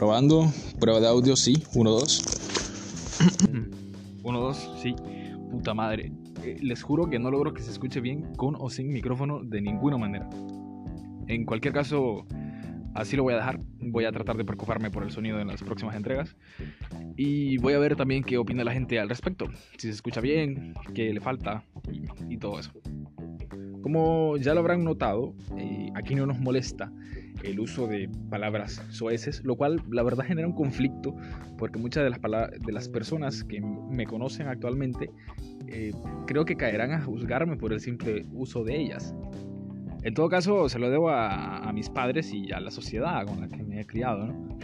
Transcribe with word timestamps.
Probando, 0.00 0.50
prueba 0.80 0.98
de 0.98 1.08
audio, 1.08 1.36
sí, 1.36 1.62
1, 1.74 1.90
2. 1.90 2.22
1, 4.22 4.40
2, 4.40 4.70
sí. 4.80 4.96
Puta 5.50 5.74
madre. 5.74 6.10
Eh, 6.42 6.56
les 6.62 6.82
juro 6.82 7.10
que 7.10 7.18
no 7.18 7.30
logro 7.30 7.52
que 7.52 7.60
se 7.60 7.70
escuche 7.70 8.00
bien 8.00 8.34
con 8.36 8.56
o 8.58 8.70
sin 8.70 8.90
micrófono 8.90 9.44
de 9.44 9.60
ninguna 9.60 9.98
manera. 9.98 10.26
En 11.26 11.44
cualquier 11.44 11.74
caso, 11.74 12.24
así 12.94 13.14
lo 13.14 13.24
voy 13.24 13.34
a 13.34 13.36
dejar. 13.36 13.60
Voy 13.78 14.06
a 14.06 14.10
tratar 14.10 14.38
de 14.38 14.46
preocuparme 14.46 14.90
por 14.90 15.02
el 15.02 15.10
sonido 15.10 15.38
en 15.38 15.48
las 15.48 15.62
próximas 15.62 15.94
entregas. 15.94 16.34
Y 17.18 17.58
voy 17.58 17.74
a 17.74 17.78
ver 17.78 17.94
también 17.94 18.24
qué 18.24 18.38
opina 18.38 18.64
la 18.64 18.72
gente 18.72 18.98
al 18.98 19.10
respecto. 19.10 19.48
Si 19.76 19.88
se 19.88 19.90
escucha 19.90 20.22
bien, 20.22 20.72
qué 20.94 21.12
le 21.12 21.20
falta 21.20 21.62
y, 22.26 22.38
todo 22.38 22.58
eso. 22.58 22.72
Como 23.82 24.38
ya 24.38 24.54
lo 24.54 24.60
habrán 24.60 24.82
notado, 24.82 25.34
eh, 25.58 25.79
aquí 26.00 26.14
no 26.14 26.26
nos 26.26 26.38
molesta 26.40 26.92
el 27.44 27.60
uso 27.60 27.86
de 27.86 28.10
palabras 28.28 28.82
soeces, 28.90 29.42
lo 29.44 29.56
cual 29.56 29.82
la 29.90 30.02
verdad 30.02 30.24
genera 30.24 30.46
un 30.46 30.54
conflicto 30.54 31.14
porque 31.56 31.78
muchas 31.78 32.04
de 32.04 32.10
las, 32.10 32.20
de 32.20 32.72
las 32.72 32.88
personas 32.88 33.44
que 33.44 33.60
me 33.60 34.06
conocen 34.06 34.48
actualmente 34.48 35.10
eh, 35.68 35.92
creo 36.26 36.44
que 36.44 36.56
caerán 36.56 36.92
a 36.92 37.00
juzgarme 37.00 37.56
por 37.56 37.72
el 37.72 37.80
simple 37.80 38.26
uso 38.32 38.64
de 38.64 38.80
ellas. 38.80 39.14
En 40.02 40.14
todo 40.14 40.28
caso, 40.28 40.68
se 40.68 40.78
lo 40.78 40.90
debo 40.90 41.10
a, 41.10 41.70
mis 41.74 41.90
padres 41.90 42.32
y 42.32 42.52
a 42.52 42.60
la 42.60 42.70
sociedad 42.70 43.26
con 43.26 43.40
la 43.40 43.48
que 43.48 43.62
me 43.62 43.80
he 43.80 43.84
criado, 43.84 44.26
¿no? 44.26 44.58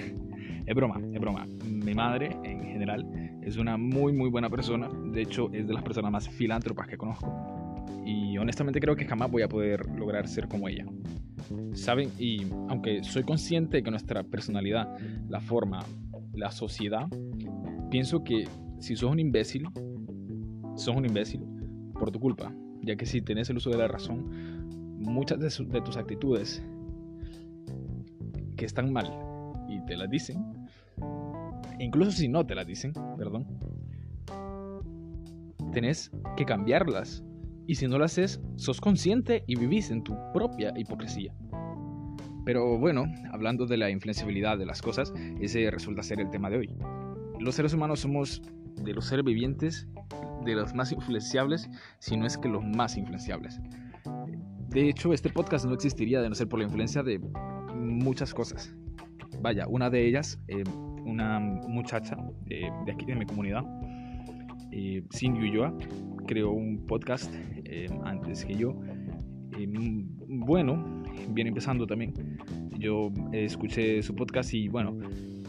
Es 0.67 0.75
broma, 0.75 1.01
es 1.13 1.21
broma. 1.21 1.47
Mi 1.65 1.95
madre, 1.95 2.37
en 2.43 2.63
general, 2.65 3.07
es 3.43 3.57
una 3.57 3.77
muy, 3.77 4.13
muy 4.13 4.31
buena 4.31 4.51
persona. 4.51 4.89
De 5.13 5.23
hecho, 5.23 5.49
es 5.53 5.69
de 5.69 5.75
las 5.75 5.83
personas 5.85 6.11
más 6.11 6.29
filántropas 6.29 6.89
que 6.89 6.97
conozco. 6.97 7.87
Y 8.05 8.37
honestamente 8.39 8.81
creo 8.81 8.97
que 8.97 9.05
jamás 9.05 9.31
voy 9.31 9.43
a 9.43 9.49
poder 9.49 9.87
lograr 9.91 10.27
ser 10.27 10.49
como 10.49 10.69
ella. 10.69 10.87
¿Saben? 11.73 12.11
Y 12.19 12.43
aunque 12.69 13.03
soy 13.05 13.23
consciente 13.23 13.79
de 13.79 13.83
que 13.83 13.91
nuestra 13.91 14.23
personalidad 14.23 14.97
la 15.29 15.41
forma 15.41 15.85
la 16.33 16.51
sociedad, 16.51 17.07
pienso 17.91 18.23
que 18.23 18.47
si 18.79 18.97
sos 18.97 19.11
un 19.11 19.19
imbécil, 19.19 19.69
sos 20.75 20.95
un 20.95 21.07
imbécil 21.07 21.41
por 21.95 22.11
tu 22.11 22.21
culpa. 22.21 22.53
Ya 22.83 22.97
que 22.97 23.07
si 23.07 23.21
tenés 23.23 23.51
el 23.51 23.57
uso 23.57 23.71
de 23.71 23.79
la 23.79 23.89
razón, 23.89 24.29
muchas 25.01 25.41
de, 25.41 25.81
tus 25.81 25.97
actitudes 25.97 26.63
que 28.57 28.65
están 28.65 28.93
mal 28.93 29.11
y 29.69 29.85
te 29.87 29.97
las 29.97 30.09
dicen, 30.09 30.45
incluso 31.79 32.13
si 32.13 32.29
no 32.29 32.47
te 32.47 32.55
las 32.55 32.67
dicen, 32.67 32.93
perdón, 33.17 33.47
tenés 35.73 36.11
que 36.37 36.45
cambiarlas. 36.45 37.25
Y 37.67 37.75
si 37.75 37.89
no 37.89 37.99
lo 37.99 38.05
haces, 38.05 38.41
sos 38.57 38.81
consciente 38.81 39.45
y 39.47 39.57
vivís 39.57 39.91
en 39.91 40.03
tu 40.03 40.17
propia 40.33 40.73
hipocresía. 40.77 41.35
Pero 42.45 42.79
bueno, 42.79 43.07
hablando 43.33 43.67
de 43.67 43.77
la 43.77 43.91
influenciabilidad 43.91 44.57
de 44.57 44.67
las 44.67 44.81
cosas, 44.81 45.13
ese 45.41 45.69
resulta 45.71 46.03
ser 46.03 46.21
el 46.21 46.31
tema 46.31 46.49
de 46.49 46.59
hoy. 46.59 46.71
Los 47.41 47.57
seres 47.57 47.75
humanos 47.75 48.01
somos 48.01 48.41
de 48.83 48.93
los 48.93 49.07
seres 49.07 49.25
vivientes 49.25 49.89
de 50.45 50.55
los 50.55 50.75
más 50.75 50.93
influenciables, 50.93 51.69
si 51.99 52.17
no 52.17 52.25
es 52.25 52.39
que 52.39 52.49
los 52.49 52.65
más 52.65 52.97
influenciables. 52.97 53.61
De 54.69 54.89
hecho, 54.89 55.13
este 55.13 55.29
podcast 55.29 55.65
no 55.65 55.75
existiría 55.75 56.21
de 56.21 56.29
no 56.29 56.35
ser 56.35 56.49
por 56.49 56.61
la 56.61 56.67
influencia 56.67 57.03
de 57.03 57.19
muchas 57.75 58.33
cosas. 58.33 58.75
Vaya, 59.41 59.67
una 59.69 59.91
de 59.91 60.07
ellas, 60.07 60.39
eh, 60.49 60.63
una 61.05 61.41
muchacha 61.41 62.17
de, 62.45 62.71
aquí 62.93 63.07
de 63.07 63.17
mi 63.17 63.27
comunidad, 63.27 63.65
eh, 64.71 65.03
Cindy 65.13 65.49
Ulloa, 65.49 65.75
creó 66.27 66.51
un 66.51 66.87
podcast 66.87 67.33
eh, 67.65 67.89
antes 68.05 68.45
que 68.45 68.55
yo. 68.55 68.75
bueno, 70.29 71.03
viene 71.31 71.49
empezando 71.49 71.87
también. 71.87 72.15
Yo 72.79 73.11
escuché 73.33 74.03
su 74.03 74.15
podcast 74.15 74.53
y 74.55 74.69
bueno, 74.69 74.97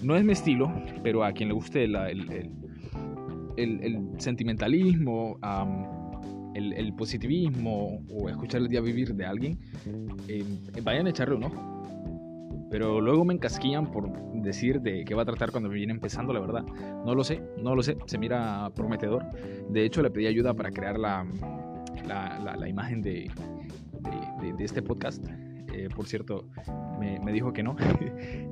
no 0.02 0.16
es 0.16 0.24
mi 0.24 0.34
estilo, 0.34 0.72
pero 1.04 1.24
a 1.24 1.32
quien 1.34 1.50
le 1.50 1.56
guste 1.56 1.84
el, 1.84 1.96
el, 3.58 4.10
sentimentalismo, 4.18 5.40
el, 6.54 6.94
positivismo 6.94 8.02
o 8.12 8.30
escuchar 8.30 8.62
el 8.62 8.68
día 8.68 8.82
vivir 8.82 9.14
de 9.14 9.26
alguien, 9.26 9.60
eh, 10.28 10.44
vayan 10.84 11.08
a 11.08 11.10
echarle 11.10 11.36
un 11.36 11.44
ojo. 11.46 11.78
Pero 12.70 13.00
luego 13.00 13.24
me 13.24 13.34
encasquillan 13.34 13.92
por 13.92 14.12
decir 14.42 14.82
de 14.82 15.06
qué 15.06 15.16
va 15.16 15.22
a 15.22 15.26
tratar 15.26 15.52
cuando 15.52 15.70
viene 15.70 15.94
empezando, 15.94 16.34
la 16.34 16.40
verdad. 16.40 16.64
No 17.06 17.16
lo 17.16 17.24
sé, 17.24 17.42
no 17.62 17.76
lo 17.76 17.84
sé, 17.84 17.98
se 18.06 18.18
mira 18.18 18.70
prometedor. 18.76 19.24
De 19.70 19.86
hecho, 19.86 20.02
le 20.02 20.10
pedí 20.10 20.28
ayuda 20.28 20.54
para 20.54 20.72
crear 20.72 21.00
la, 21.00 21.26
la, 22.06 22.68
imagen 22.68 23.02
de, 23.02 23.32
de 24.58 24.64
este 24.64 24.82
podcast 24.82 25.24
eh, 25.78 25.90
por 25.96 26.08
cierto, 26.08 26.46
me, 27.00 27.32
dijo 27.32 27.54
que 27.54 27.64
no. 27.64 27.76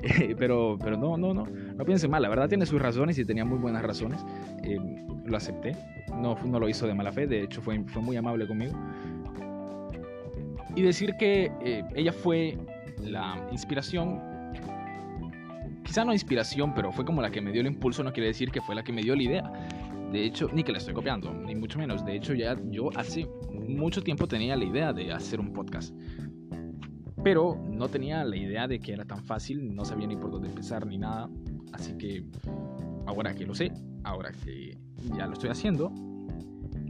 Eh, 0.08 0.36
pero, 0.38 0.78
pero 0.80 0.98
no, 0.98 1.18
no, 1.18 1.34
no, 1.34 1.46
no 1.48 1.86
piense 1.86 2.08
mal, 2.08 2.22
la 2.22 2.30
verdad 2.30 2.48
tiene 2.48 2.68
sus 2.68 2.80
razones 2.80 3.18
y 3.18 3.26
tenía 3.26 3.44
muy 3.44 3.58
buenas 3.58 3.82
razones. 3.82 4.24
Eh, 4.64 4.78
lo 5.26 5.36
acepté, 5.36 5.76
no, 6.14 6.36
no 6.46 6.60
lo 6.60 6.70
hizo 6.70 6.86
de 6.86 6.94
mala 6.94 7.12
fe, 7.12 7.26
de 7.26 7.42
hecho 7.42 7.60
fue, 7.60 7.84
fue 7.86 8.04
muy 8.04 8.16
amable 8.16 8.48
conmigo. 8.48 8.74
Y 10.76 10.84
decir 10.84 11.16
que 11.18 11.52
ella 11.96 12.14
fue 12.14 12.60
la 13.04 13.48
inspiración, 13.52 14.20
quizá 15.84 16.06
no 16.06 16.14
inspiración, 16.14 16.74
pero 16.74 16.92
fue 16.92 17.06
como 17.06 17.22
la 17.22 17.32
que 17.32 17.42
me 17.42 17.52
dio 17.52 17.62
el 17.62 17.68
impulso, 17.68 18.04
no 18.04 18.14
quiere 18.14 18.28
decir 18.28 18.52
que 18.52 18.62
fue 18.62 18.76
la 18.76 18.84
que 18.84 18.94
me 18.94 19.02
dio 19.02 19.16
la 19.16 19.24
idea. 19.24 19.52
De 20.12 20.24
hecho, 20.24 20.50
ni 20.54 20.64
que 20.64 20.72
la 20.72 20.78
estoy 20.78 20.94
copiando, 20.94 21.34
ni 21.34 21.56
mucho 21.56 21.78
menos. 21.78 22.06
De 22.06 22.16
hecho, 22.16 22.34
ya 22.34 22.56
yo 22.70 22.90
hace 22.96 23.28
mucho 23.52 24.02
tiempo 24.02 24.28
tenía 24.28 24.56
la 24.56 24.66
idea 24.66 24.94
de 24.94 25.12
hacer 25.12 25.40
un 25.40 25.52
podcast 25.52 25.94
pero 27.26 27.60
no 27.72 27.88
tenía 27.88 28.24
la 28.24 28.38
idea 28.38 28.68
de 28.68 28.80
que 28.80 28.94
era 28.94 29.04
tan 29.04 29.24
fácil, 29.24 29.74
no 29.74 29.84
sabía 29.84 30.06
ni 30.06 30.16
por 30.16 30.30
dónde 30.30 30.48
empezar 30.48 30.86
ni 30.86 31.00
nada. 31.00 31.28
Así 31.74 31.98
que 31.98 32.24
ahora 33.08 33.34
que 33.34 33.48
lo 33.48 33.56
sé, 33.56 33.72
ahora 34.04 34.32
que 34.32 34.78
ya 35.18 35.26
lo 35.26 35.34
estoy 35.34 35.50
haciendo, 35.50 35.92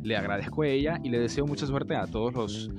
le 0.04 0.18
agradezco 0.18 0.64
a 0.64 0.68
ella 0.68 1.00
y 1.02 1.10
le 1.10 1.20
deseo 1.20 1.48
mucha 1.48 1.66
suerte 1.66 1.96
a 1.96 2.06
todos 2.08 2.34
los 2.34 2.70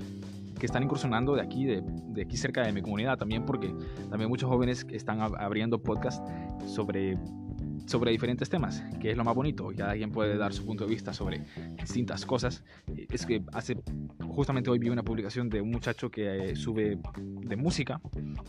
que 0.58 0.66
están 0.66 0.82
incursionando 0.82 1.34
de 1.34 1.42
aquí, 1.42 1.64
de, 1.64 1.82
de 1.84 2.22
aquí 2.22 2.36
cerca 2.36 2.62
de 2.62 2.72
mi 2.72 2.82
comunidad 2.82 3.18
también, 3.18 3.44
porque 3.44 3.74
también 4.10 4.28
muchos 4.28 4.48
jóvenes 4.48 4.86
están 4.90 5.20
abriendo 5.20 5.82
podcast 5.82 6.26
sobre 6.66 7.18
sobre 7.86 8.10
diferentes 8.10 8.48
temas, 8.48 8.82
que 9.00 9.10
es 9.10 9.16
lo 9.16 9.24
más 9.24 9.34
bonito. 9.34 9.68
Cada 9.76 9.94
quien 9.94 10.10
puede 10.10 10.36
dar 10.36 10.52
su 10.52 10.64
punto 10.64 10.84
de 10.84 10.90
vista 10.90 11.12
sobre 11.12 11.44
distintas 11.78 12.26
cosas. 12.26 12.64
Es 13.10 13.24
que 13.26 13.42
hace, 13.52 13.76
justamente 14.28 14.70
hoy 14.70 14.78
vi 14.78 14.88
una 14.88 15.02
publicación 15.02 15.48
de 15.48 15.60
un 15.60 15.70
muchacho 15.70 16.10
que 16.10 16.50
eh, 16.50 16.56
sube 16.56 16.98
de 17.18 17.56
música, 17.56 18.00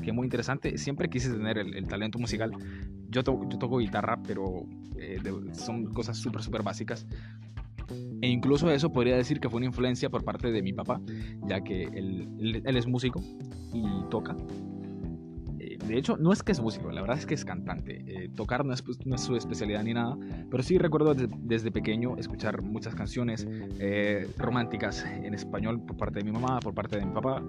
que 0.02 0.10
es 0.10 0.14
muy 0.14 0.26
interesante. 0.26 0.78
Siempre 0.78 1.10
quise 1.10 1.32
tener 1.32 1.58
el, 1.58 1.88
talento 1.88 2.20
musical. 2.20 2.52
Yo, 3.10 3.22
yo 3.22 3.58
toco 3.60 3.78
guitarra, 3.78 4.20
pero 4.26 4.66
eh, 4.98 5.20
son 5.54 5.94
cosas 5.94 6.18
súper, 6.18 6.42
súper 6.42 6.64
básicas. 6.64 7.08
E 8.22 8.30
incluso 8.30 8.72
eso 8.72 8.92
podría 8.92 9.16
decir 9.16 9.40
que 9.40 9.50
fue 9.50 9.58
una 9.58 9.68
influencia 9.68 10.10
por 10.10 10.24
parte 10.24 10.52
de 10.52 10.62
mi 10.62 10.74
papá, 10.74 11.02
ya 11.48 11.62
que 11.62 11.84
él, 11.84 12.62
él 12.66 12.78
es 12.78 12.88
músico 12.88 13.22
y 13.74 13.84
toca 14.10 14.36
de 15.88 15.98
hecho, 15.98 16.18
no 16.18 16.34
es 16.34 16.44
que 16.44 16.52
es 16.52 16.60
músico, 16.60 16.92
la 16.92 17.02
verdad 17.02 17.18
es 17.18 17.26
que 17.26 17.34
es 17.34 17.46
cantante. 17.46 18.04
Eh, 18.08 18.30
tocar 18.36 18.66
no 18.66 18.74
es, 18.74 18.82
pues, 18.82 19.06
no 19.06 19.16
es, 19.16 19.22
su 19.22 19.36
especialidad 19.36 19.84
ni 19.84 19.94
nada, 19.94 20.18
pero 20.50 20.64
sí 20.64 20.78
recuerdo 20.78 21.14
desde, 21.14 21.72
pequeño 21.72 22.18
escuchar 22.18 22.62
muchas 22.62 22.96
canciones 22.96 23.48
eh, 23.80 24.28
románticas 24.38 25.06
en 25.06 25.34
español 25.34 25.82
por 25.82 25.98
parte 25.98 26.20
de 26.20 26.26
mi 26.26 26.32
mamá, 26.32 26.60
por 26.60 26.74
parte 26.74 26.98
de 26.98 27.06
mi 27.06 27.14
papá. 27.14 27.44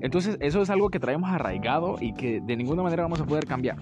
Entonces, 0.00 0.36
eso 0.40 0.62
es 0.62 0.70
algo 0.70 0.90
que 0.90 0.98
traemos 0.98 1.30
arraigado 1.30 1.96
y 2.00 2.12
que 2.14 2.40
de 2.40 2.56
ninguna 2.56 2.82
manera 2.82 3.04
vamos 3.04 3.20
a 3.20 3.26
poder 3.26 3.46
cambiar. 3.46 3.76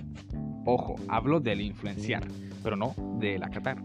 Ojo, 0.66 0.96
hablo 1.08 1.40
del 1.40 1.60
influenciar, 1.60 2.26
pero 2.62 2.76
no 2.76 2.94
del 3.18 3.42
acatar. 3.42 3.82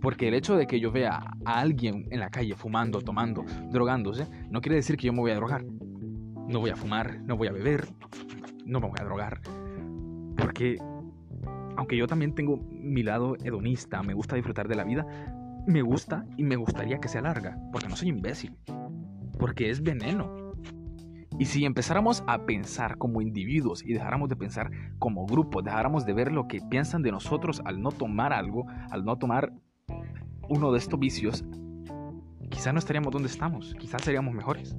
Porque 0.00 0.28
el 0.28 0.34
hecho 0.34 0.56
de 0.56 0.66
que 0.66 0.80
yo 0.80 0.92
vea 0.92 1.22
a 1.44 1.60
alguien 1.60 2.06
en 2.10 2.20
la 2.20 2.30
calle 2.30 2.54
fumando, 2.54 3.00
tomando, 3.00 3.44
drogándose, 3.70 4.26
no 4.50 4.60
quiere 4.60 4.76
decir 4.76 4.96
que 4.96 5.06
yo 5.06 5.12
me 5.12 5.20
voy 5.20 5.30
a 5.30 5.36
drogar. 5.36 5.64
No 5.64 6.60
voy 6.60 6.70
a 6.70 6.76
fumar, 6.76 7.20
no 7.22 7.36
voy 7.36 7.48
a 7.48 7.52
beber, 7.52 7.88
no 8.64 8.80
me 8.80 8.88
voy 8.88 8.98
a 9.00 9.04
drogar. 9.04 9.40
Porque, 10.36 10.76
aunque 11.76 11.96
yo 11.96 12.06
también 12.06 12.34
tengo 12.34 12.60
mi 12.70 13.02
lado 13.02 13.36
hedonista, 13.42 14.02
me 14.02 14.14
gusta 14.14 14.36
disfrutar 14.36 14.68
de 14.68 14.76
la 14.76 14.84
vida, 14.84 15.06
me 15.66 15.82
gusta 15.82 16.24
y 16.36 16.44
me 16.44 16.56
gustaría 16.56 16.98
que 16.98 17.08
sea 17.08 17.22
larga, 17.22 17.58
porque 17.72 17.88
no 17.88 17.96
soy 17.96 18.08
imbécil, 18.08 18.56
porque 19.38 19.70
es 19.70 19.82
veneno. 19.82 20.52
Y 21.38 21.44
si 21.46 21.64
empezáramos 21.66 22.24
a 22.26 22.46
pensar 22.46 22.96
como 22.96 23.20
individuos 23.20 23.84
y 23.84 23.92
dejáramos 23.92 24.30
de 24.30 24.36
pensar 24.36 24.70
como 24.98 25.26
grupo, 25.26 25.60
dejáramos 25.60 26.06
de 26.06 26.14
ver 26.14 26.32
lo 26.32 26.48
que 26.48 26.60
piensan 26.62 27.02
de 27.02 27.10
nosotros 27.10 27.60
al 27.66 27.82
no 27.82 27.90
tomar 27.90 28.32
algo, 28.32 28.66
al 28.90 29.04
no 29.04 29.16
tomar 29.16 29.52
uno 30.48 30.72
de 30.72 30.78
estos 30.78 30.98
vicios, 30.98 31.44
quizás 32.50 32.72
no 32.72 32.78
estaríamos 32.78 33.12
donde 33.12 33.28
estamos, 33.28 33.74
quizás 33.78 34.02
seríamos 34.02 34.34
mejores. 34.34 34.76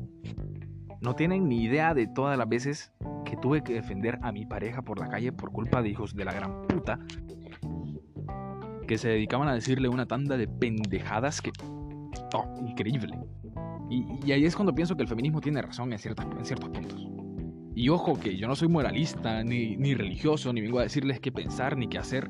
No 1.02 1.16
tienen 1.16 1.48
ni 1.48 1.64
idea 1.64 1.94
de 1.94 2.08
todas 2.08 2.38
las 2.38 2.50
veces 2.50 2.92
que 3.26 3.38
tuve 3.38 3.64
que 3.64 3.74
defender 3.74 4.18
a 4.22 4.32
mi 4.32 4.46
pareja 4.46 4.82
por 4.82 5.00
la 5.00 5.08
calle 5.08 5.32
por 5.32 5.52
culpa 5.52 5.82
de 5.82 5.90
hijos 5.90 6.16
de 6.16 6.26
la 6.26 6.34
gran 6.34 6.66
puta 6.68 7.00
que 8.88 8.98
se 8.98 9.10
dedicaban 9.10 9.48
a 9.48 9.54
decirle 9.54 9.90
una 9.90 10.06
tanda 10.08 10.38
de 10.38 10.48
pendejadas 10.48 11.42
que... 11.42 11.52
Oh, 12.34 12.46
increíble. 12.66 13.20
Y, 13.90 14.32
ahí 14.32 14.46
es 14.46 14.56
cuando 14.56 14.74
pienso 14.74 14.96
que 14.96 15.04
el 15.04 15.08
feminismo 15.08 15.40
tiene 15.42 15.62
razón 15.62 15.94
en, 15.94 16.00
ciertas, 16.00 16.26
en 16.26 16.46
ciertos 16.46 16.70
puntos. 16.70 17.08
Y 17.76 17.90
ojo 17.90 18.20
que 18.20 18.36
yo 18.38 18.48
no 18.48 18.56
soy 18.56 18.70
moralista, 18.70 19.44
ni, 19.44 19.78
ni 19.78 19.94
religioso, 19.94 20.52
ni 20.52 20.62
vengo 20.62 20.80
a 20.80 20.84
decirles 20.84 21.20
qué 21.20 21.32
pensar, 21.32 21.78
ni 21.78 21.88
qué 21.88 22.00
hacer. 22.00 22.30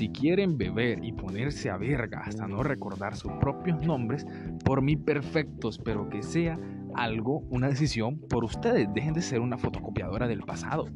Si 0.00 0.08
quieren 0.08 0.56
beber 0.56 1.04
y 1.04 1.12
ponerse 1.12 1.68
a 1.68 1.76
verga 1.76 2.22
hasta 2.24 2.48
no 2.48 2.62
recordar 2.62 3.14
sus 3.16 3.32
propios 3.32 3.84
nombres, 3.84 4.24
por 4.64 4.80
mí 4.80 4.96
perfectos, 4.96 5.78
pero 5.78 6.08
que 6.08 6.22
sea 6.22 6.58
algo, 6.94 7.40
una 7.50 7.68
decisión 7.68 8.18
por 8.18 8.44
ustedes. 8.44 8.88
Dejen 8.94 9.12
de 9.12 9.20
ser 9.20 9.40
una 9.40 9.58
fotocopiadora 9.58 10.26
del 10.26 10.40
pasado. 10.40 10.86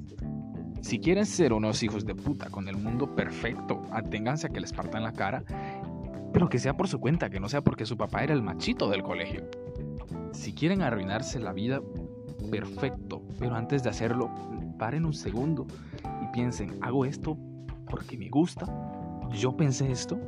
Si 0.80 1.00
quieren 1.00 1.26
ser 1.26 1.52
unos 1.52 1.82
hijos 1.82 2.06
de 2.06 2.14
puta 2.14 2.48
con 2.48 2.66
el 2.66 2.78
mundo 2.78 3.14
perfecto, 3.14 3.82
aténganse 3.92 4.46
a 4.46 4.50
que 4.50 4.60
les 4.60 4.72
partan 4.72 5.02
la 5.02 5.12
cara, 5.12 5.44
pero 6.32 6.48
que 6.48 6.58
sea 6.58 6.74
por 6.74 6.88
su 6.88 6.98
cuenta, 6.98 7.28
que 7.28 7.40
no 7.40 7.50
sea 7.50 7.60
porque 7.60 7.84
su 7.84 7.98
papá 7.98 8.24
era 8.24 8.32
el 8.32 8.40
machito 8.40 8.88
del 8.88 9.02
colegio. 9.02 9.44
Si 10.32 10.54
quieren 10.54 10.80
arruinarse 10.80 11.38
la 11.40 11.52
vida, 11.52 11.82
perfecto, 12.50 13.20
pero 13.38 13.54
antes 13.54 13.82
de 13.82 13.90
hacerlo, 13.90 14.30
paren 14.78 15.04
un 15.04 15.12
segundo 15.12 15.66
y 16.22 16.32
piensen, 16.32 16.78
¿hago 16.80 17.04
esto 17.04 17.36
porque 17.90 18.16
me 18.16 18.30
gusta? 18.30 18.64
Yo 19.32 19.56
pensé 19.56 19.90
esto, 19.90 20.18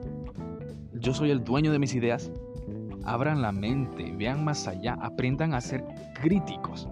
yo 0.94 1.12
soy 1.14 1.31
el 1.31 1.44
dueño 1.44 1.72
de 1.72 1.78
mis 1.78 1.94
ideas. 1.94 2.31
Abran 3.04 3.43
la 3.43 3.52
mente, 3.52 4.12
vean 4.16 4.44
más 4.44 4.66
allá, 4.66 4.94
aprendan 5.00 5.54
a 5.54 5.60
ser 5.60 5.84
críticos. 6.20 6.88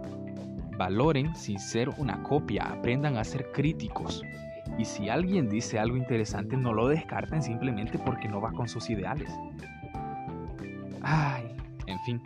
Valoren 0.79 1.35
sin 1.35 1.59
ser 1.59 1.89
una 1.99 2.23
copia, 2.23 2.65
aprendan 2.65 3.17
a 3.17 3.25
ser 3.25 3.51
críticos. 3.53 4.23
Y 4.79 4.85
si 4.85 5.09
alguien 5.09 5.49
dice 5.49 5.79
algo 5.79 5.97
interesante, 5.97 6.57
no 6.57 6.73
lo 6.73 6.89
descarten 6.89 7.43
simplemente 7.43 7.99
porque 7.99 8.29
no 8.29 8.41
va 8.41 8.53
con 8.53 8.69
sus 8.69 8.91
ideales. 8.91 9.31
Ay, 11.03 11.57
en 11.87 11.99
fin. 12.01 12.23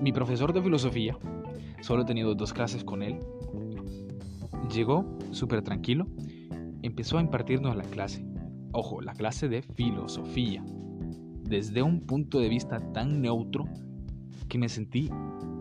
Mi 0.00 0.12
profesor 0.12 0.52
de 0.52 0.62
filosofía, 0.62 1.16
solo 1.80 2.02
he 2.02 2.06
tenido 2.06 2.34
dos 2.34 2.52
clases 2.52 2.82
con 2.82 3.02
él, 3.02 3.20
llegó 4.72 5.06
súper 5.30 5.62
tranquilo, 5.62 6.06
empezó 6.82 7.18
a 7.18 7.20
impartirnos 7.20 7.76
la 7.76 7.84
clase 7.84 8.31
ojo, 8.72 9.00
la 9.00 9.12
clase 9.12 9.48
de 9.48 9.62
filosofía, 9.62 10.64
desde 11.44 11.82
un 11.82 12.00
punto 12.00 12.40
de 12.40 12.48
vista 12.48 12.80
tan 12.92 13.20
neutro 13.20 13.66
que 14.48 14.58
me 14.58 14.68
sentí 14.68 15.10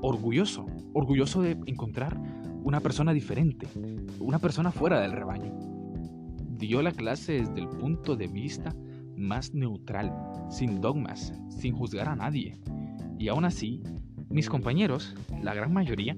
orgulloso, 0.02 0.66
orgulloso 0.94 1.42
de 1.42 1.52
encontrar 1.66 2.20
una 2.64 2.80
persona 2.80 3.14
diferente, 3.14 3.68
una 4.20 4.40
persona 4.40 4.72
fuera 4.72 5.00
del 5.02 5.12
rebaño. 5.12 5.54
Dio 6.58 6.82
la 6.82 6.92
clase 6.92 7.34
desde 7.34 7.60
el 7.60 7.68
punto 7.68 8.16
de 8.16 8.28
vista 8.28 8.76
más 9.18 9.54
neutral, 9.54 10.14
sin 10.50 10.80
dogmas, 10.82 11.34
sin 11.50 11.76
juzgar 11.76 12.08
a 12.08 12.16
nadie. 12.16 12.60
Y 13.18 13.28
aún 13.28 13.46
así, 13.46 13.82
mis 14.30 14.50
compañeros, 14.50 15.16
la 15.42 15.54
gran 15.54 15.74
mayoría, 15.74 16.16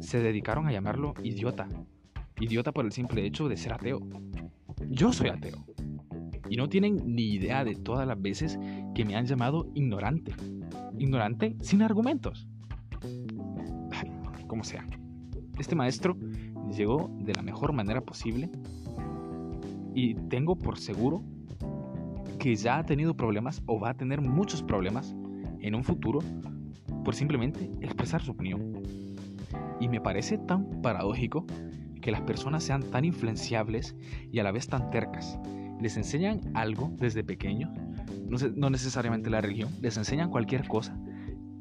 se 0.00 0.20
dedicaron 0.20 0.66
a 0.66 0.72
llamarlo 0.72 1.14
idiota. 1.22 1.68
Idiota 2.40 2.72
por 2.72 2.84
el 2.84 2.92
simple 2.92 3.26
hecho 3.26 3.48
de 3.48 3.56
ser 3.56 3.72
ateo. 3.72 4.00
Yo 4.90 5.12
soy 5.12 5.28
ateo. 5.28 5.64
Y 6.48 6.56
no 6.56 6.68
tienen 6.68 6.96
ni 7.04 7.34
idea 7.34 7.62
de 7.62 7.74
todas 7.74 8.08
las 8.08 8.20
veces 8.20 8.58
que 8.94 9.04
me 9.04 9.16
han 9.16 9.26
llamado 9.26 9.70
ignorante. 9.74 10.32
Ignorante 10.98 11.56
sin 11.60 11.82
argumentos. 11.82 12.48
Como 14.46 14.64
sea. 14.64 14.86
Este 15.58 15.76
maestro 15.76 16.16
llegó 16.74 17.10
de 17.20 17.34
la 17.34 17.42
mejor 17.42 17.72
manera 17.72 18.00
posible 18.00 18.50
y 19.94 20.14
tengo 20.14 20.56
por 20.56 20.78
seguro 20.78 21.22
que 22.38 22.54
ya 22.56 22.78
ha 22.78 22.86
tenido 22.86 23.14
problemas 23.14 23.62
o 23.66 23.78
va 23.78 23.90
a 23.90 23.94
tener 23.94 24.22
muchos 24.22 24.62
problemas 24.62 25.14
en 25.60 25.74
un 25.74 25.84
futuro 25.84 26.20
por 27.04 27.14
simplemente 27.14 27.70
expresar 27.82 28.22
su 28.22 28.30
opinión. 28.30 28.72
Y 29.80 29.88
me 29.88 30.00
parece 30.00 30.38
tan 30.38 30.80
paradójico 30.80 31.46
que 32.00 32.10
las 32.10 32.22
personas 32.22 32.64
sean 32.64 32.82
tan 32.82 33.04
influenciables 33.04 33.96
y 34.30 34.38
a 34.38 34.42
la 34.42 34.52
vez 34.52 34.68
tan 34.68 34.90
tercas. 34.90 35.38
Les 35.80 35.96
enseñan 35.96 36.40
algo 36.54 36.92
desde 36.96 37.22
pequeño, 37.22 37.72
no, 38.28 38.70
necesariamente 38.70 39.30
la 39.30 39.40
religión, 39.40 39.70
les 39.80 39.96
enseñan 39.96 40.30
cualquier 40.30 40.66
cosa 40.66 40.98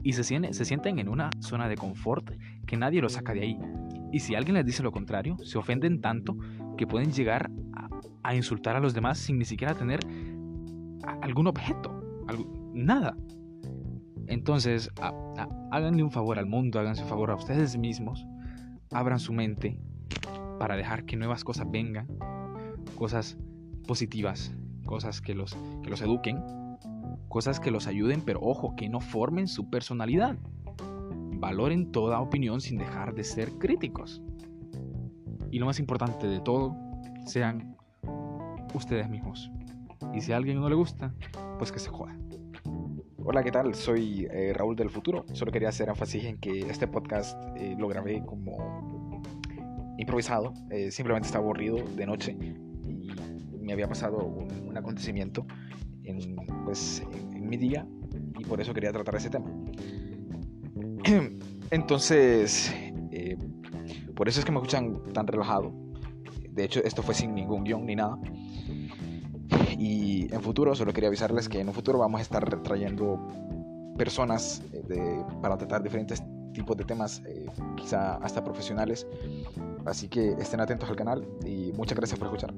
y 0.04 0.14
se, 0.14 0.24
sienten 0.24 1.00
en 1.00 1.10
una 1.10 1.30
zona 1.40 1.68
de 1.68 1.76
confort 1.76 2.32
que 2.66 2.78
nadie 2.78 3.02
los 3.02 3.14
saca 3.14 3.34
de 3.34 3.42
ahí. 3.42 3.60
Y 4.12 4.20
si 4.20 4.36
alguien 4.36 4.56
les 4.56 4.66
dice 4.66 4.84
lo 4.84 4.92
contrario, 4.92 5.38
se 5.44 5.58
ofenden 5.58 6.02
tanto 6.02 6.38
que 6.78 6.88
pueden 6.88 7.12
llegar 7.12 7.52
a, 8.24 8.36
insultar 8.36 8.76
a 8.76 8.80
los 8.80 8.94
demás 8.94 9.18
sin 9.18 9.38
ni 9.38 9.46
siquiera 9.46 9.74
tener 9.74 10.00
algún 11.22 11.48
objeto, 11.48 12.02
nada. 12.74 13.16
Entonces, 14.28 14.92
háganle 15.72 16.04
un 16.04 16.12
favor 16.12 16.38
al 16.38 16.46
mundo, 16.46 16.80
háganse 16.80 17.04
un 17.04 17.10
favor 17.10 17.32
a 17.32 17.36
ustedes 17.36 17.78
mismos, 17.78 18.26
abran 18.92 19.20
su 19.20 19.34
mente 19.34 19.80
para 20.60 20.76
dejar 20.76 21.06
que 21.06 21.16
nuevas 21.16 21.44
cosas 21.44 21.70
vengan, 21.70 22.08
cosas 22.96 23.38
positivas, 23.88 24.56
cosas 24.86 25.22
que 25.22 25.34
los, 25.34 25.58
que 25.84 25.90
los 25.90 26.02
eduquen, 26.02 26.44
cosas 27.30 27.60
que 27.60 27.72
los 27.72 27.88
ayuden, 27.88 28.22
pero 28.22 28.40
ojo, 28.42 28.76
que 28.76 28.90
no 28.90 29.00
formen 29.00 29.48
su 29.48 29.70
personalidad. 29.70 30.38
Valoren 31.40 31.92
toda 31.92 32.20
opinión 32.20 32.62
sin 32.62 32.78
dejar 32.78 33.14
de 33.14 33.24
ser 33.24 33.52
críticos. 33.54 34.22
Y 35.52 35.60
lo 35.60 35.66
más 35.66 35.80
importante 35.80 36.28
de 36.28 36.40
todo, 36.40 36.76
sean 37.26 37.78
ustedes 38.74 39.10
mismos. 39.10 39.52
Y 40.14 40.22
si 40.22 40.32
a 40.34 40.38
alguien 40.38 40.60
no 40.60 40.70
le 40.70 40.76
gusta, 40.76 41.14
pues 41.58 41.72
que 41.72 41.80
se 41.80 41.90
joda. 41.90 42.18
Hola, 43.24 43.44
¿qué 43.44 43.52
tal? 43.52 43.76
Soy 43.76 44.26
eh, 44.32 44.54
Raúl 44.54 44.76
del 44.76 44.90
Futuro. 44.90 45.26
Solo 45.34 45.52
quería 45.52 45.70
hacer 45.70 45.90
énfasis 45.90 46.24
en 46.24 46.38
que 46.38 46.62
este 46.62 46.88
podcast 46.88 47.38
eh, 47.58 47.76
lo 47.78 47.88
grabé 47.88 48.24
como 48.26 48.97
improvisado, 49.98 50.54
eh, 50.70 50.92
simplemente 50.92 51.28
estaba 51.28 51.44
aburrido 51.44 51.78
de 51.96 52.06
noche 52.06 52.38
y 52.86 53.12
me 53.60 53.74
había 53.74 53.88
pasado 53.88 54.18
un, 54.18 54.76
acontecimiento 54.78 55.46
en, 56.04 56.36
pues, 56.64 57.04
en, 57.34 57.50
mi 57.50 57.58
día 57.58 57.88
y 58.38 58.44
por 58.46 58.62
eso 58.62 58.74
quería 58.74 58.92
tratar 58.92 59.16
ese 59.16 59.30
tema. 59.30 59.50
Entonces, 61.72 62.74
eh, 63.12 63.38
por 64.16 64.30
eso 64.30 64.40
es 64.40 64.46
que 64.46 64.52
me 64.52 64.58
escuchan 64.58 65.02
tan 65.14 65.26
relajado. 65.26 65.74
De 66.52 66.64
hecho, 66.64 66.84
esto 66.84 67.02
fue 67.02 67.16
sin 67.16 67.34
ningún 67.34 67.64
guion 67.64 67.86
ni 67.86 67.96
nada. 67.96 68.18
Y 69.78 70.32
en 70.34 70.42
futuro, 70.42 70.76
solo 70.76 70.94
quería 70.94 71.08
avisarles 71.08 71.50
que 71.50 71.60
en 71.60 71.68
un 71.68 71.74
futuro 71.74 72.00
vamos 72.00 72.20
a 72.20 72.22
estar 72.22 72.62
trayendo 72.64 73.20
personas 73.98 74.64
eh, 74.74 75.24
para 75.42 75.58
tratar 75.58 75.82
diferentes 75.82 76.22
tipos 76.54 76.76
de 76.78 76.84
temas, 76.84 77.22
quizá 77.76 78.16
hasta 78.16 78.44
profesionales, 78.44 79.06
Así 79.88 80.10
que 80.10 80.34
estén 80.34 80.60
atentos 80.60 80.90
al 80.90 80.96
canal 80.96 81.26
y 81.46 81.72
muchas 81.74 81.98
gracias 81.98 82.20
por 82.20 82.28
escuchar. 82.28 82.54